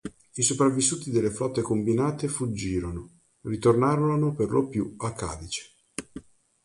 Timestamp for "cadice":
5.13-5.75